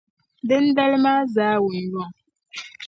Dindali 0.47 0.97
maa 1.03 1.21
zaawunyuŋ. 1.33 2.09